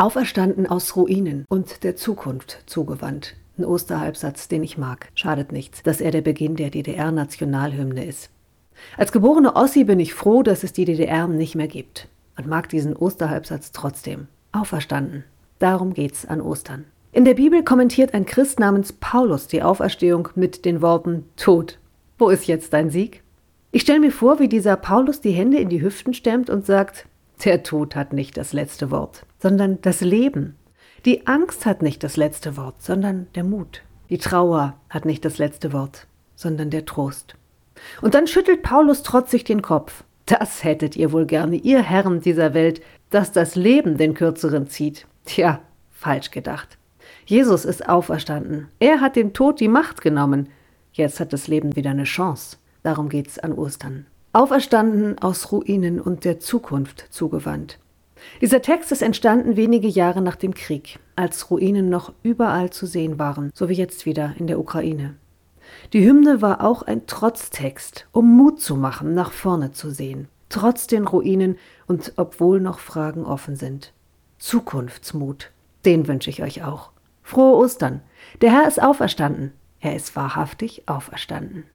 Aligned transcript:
Auferstanden 0.00 0.66
aus 0.66 0.96
Ruinen 0.96 1.44
und 1.50 1.84
der 1.84 1.94
Zukunft 1.94 2.62
zugewandt. 2.64 3.36
Ein 3.58 3.66
Osterhalbsatz, 3.66 4.48
den 4.48 4.62
ich 4.62 4.78
mag. 4.78 5.10
Schadet 5.14 5.52
nichts, 5.52 5.82
dass 5.82 6.00
er 6.00 6.10
der 6.10 6.22
Beginn 6.22 6.56
der 6.56 6.70
DDR-Nationalhymne 6.70 8.06
ist. 8.06 8.30
Als 8.96 9.12
geborene 9.12 9.56
Ossi 9.56 9.84
bin 9.84 10.00
ich 10.00 10.14
froh, 10.14 10.42
dass 10.42 10.64
es 10.64 10.72
die 10.72 10.86
DDR 10.86 11.28
nicht 11.28 11.54
mehr 11.54 11.68
gibt 11.68 12.08
und 12.38 12.46
mag 12.46 12.70
diesen 12.70 12.96
Osterhalbsatz 12.96 13.72
trotzdem. 13.72 14.28
Auferstanden. 14.52 15.24
Darum 15.58 15.92
geht's 15.92 16.24
an 16.24 16.40
Ostern. 16.40 16.86
In 17.12 17.26
der 17.26 17.34
Bibel 17.34 17.62
kommentiert 17.62 18.14
ein 18.14 18.24
Christ 18.24 18.58
namens 18.58 18.94
Paulus 18.94 19.48
die 19.48 19.62
Auferstehung 19.62 20.30
mit 20.34 20.64
den 20.64 20.80
Worten 20.80 21.26
Tod. 21.36 21.78
Wo 22.16 22.30
ist 22.30 22.46
jetzt 22.46 22.72
dein 22.72 22.88
Sieg? 22.88 23.22
Ich 23.70 23.82
stelle 23.82 24.00
mir 24.00 24.12
vor, 24.12 24.38
wie 24.38 24.48
dieser 24.48 24.76
Paulus 24.76 25.20
die 25.20 25.32
Hände 25.32 25.58
in 25.58 25.68
die 25.68 25.82
Hüften 25.82 26.14
stemmt 26.14 26.48
und 26.48 26.64
sagt, 26.64 27.06
der 27.44 27.62
Tod 27.62 27.96
hat 27.96 28.12
nicht 28.12 28.36
das 28.36 28.52
letzte 28.52 28.90
Wort, 28.90 29.24
sondern 29.38 29.80
das 29.82 30.00
Leben. 30.00 30.56
Die 31.04 31.26
Angst 31.26 31.66
hat 31.66 31.82
nicht 31.82 32.02
das 32.04 32.16
letzte 32.16 32.56
Wort, 32.56 32.76
sondern 32.78 33.26
der 33.34 33.44
Mut. 33.44 33.82
Die 34.10 34.18
Trauer 34.18 34.74
hat 34.88 35.04
nicht 35.04 35.24
das 35.24 35.38
letzte 35.38 35.72
Wort, 35.72 36.06
sondern 36.34 36.70
der 36.70 36.84
Trost. 36.84 37.36
Und 38.02 38.14
dann 38.14 38.26
schüttelt 38.26 38.62
Paulus 38.62 39.02
trotzig 39.02 39.44
den 39.44 39.62
Kopf. 39.62 40.04
Das 40.26 40.62
hättet 40.62 40.96
ihr 40.96 41.12
wohl 41.12 41.26
gerne, 41.26 41.56
ihr 41.56 41.82
Herren 41.82 42.20
dieser 42.20 42.54
Welt, 42.54 42.82
dass 43.10 43.32
das 43.32 43.56
Leben 43.56 43.96
den 43.96 44.14
Kürzeren 44.14 44.68
zieht. 44.68 45.06
Tja, 45.24 45.60
falsch 45.90 46.30
gedacht. 46.30 46.78
Jesus 47.24 47.64
ist 47.64 47.88
auferstanden. 47.88 48.68
Er 48.78 49.00
hat 49.00 49.16
dem 49.16 49.32
Tod 49.32 49.60
die 49.60 49.68
Macht 49.68 50.00
genommen. 50.00 50.48
Jetzt 50.92 51.20
hat 51.20 51.32
das 51.32 51.48
Leben 51.48 51.76
wieder 51.76 51.90
eine 51.90 52.04
Chance. 52.04 52.56
Darum 52.82 53.08
geht's 53.08 53.38
an 53.38 53.52
Ostern. 53.52 54.06
Auferstanden 54.32 55.18
aus 55.18 55.50
Ruinen 55.50 56.00
und 56.00 56.24
der 56.24 56.38
Zukunft 56.38 57.06
zugewandt. 57.10 57.80
Dieser 58.40 58.62
Text 58.62 58.92
ist 58.92 59.02
entstanden 59.02 59.56
wenige 59.56 59.88
Jahre 59.88 60.22
nach 60.22 60.36
dem 60.36 60.54
Krieg, 60.54 61.00
als 61.16 61.50
Ruinen 61.50 61.88
noch 61.88 62.12
überall 62.22 62.70
zu 62.70 62.86
sehen 62.86 63.18
waren, 63.18 63.50
so 63.52 63.68
wie 63.68 63.74
jetzt 63.74 64.06
wieder 64.06 64.34
in 64.38 64.46
der 64.46 64.60
Ukraine. 64.60 65.16
Die 65.92 66.04
Hymne 66.06 66.40
war 66.40 66.62
auch 66.62 66.82
ein 66.82 67.08
Trotztext, 67.08 68.06
um 68.12 68.36
Mut 68.36 68.60
zu 68.60 68.76
machen, 68.76 69.14
nach 69.14 69.32
vorne 69.32 69.72
zu 69.72 69.90
sehen, 69.90 70.28
trotz 70.48 70.86
den 70.86 71.08
Ruinen 71.08 71.58
und 71.88 72.12
obwohl 72.14 72.60
noch 72.60 72.78
Fragen 72.78 73.24
offen 73.24 73.56
sind. 73.56 73.92
Zukunftsmut, 74.38 75.50
den 75.84 76.06
wünsche 76.06 76.30
ich 76.30 76.40
euch 76.44 76.62
auch. 76.62 76.90
Frohe 77.24 77.56
Ostern. 77.56 78.00
Der 78.42 78.52
Herr 78.52 78.68
ist 78.68 78.80
auferstanden. 78.80 79.52
Er 79.80 79.96
ist 79.96 80.14
wahrhaftig 80.14 80.84
auferstanden. 80.86 81.64